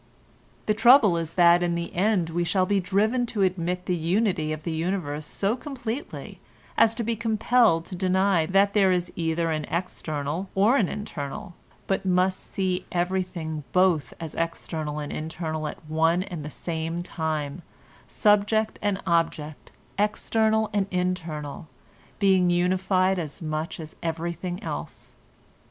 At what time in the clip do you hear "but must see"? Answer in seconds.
11.85-12.87